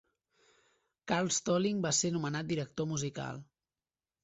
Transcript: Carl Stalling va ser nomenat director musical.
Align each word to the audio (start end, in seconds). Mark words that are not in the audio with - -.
Carl 1.11 1.29
Stalling 1.35 1.85
va 1.87 1.93
ser 1.99 2.13
nomenat 2.17 2.51
director 2.55 2.91
musical. 2.95 3.41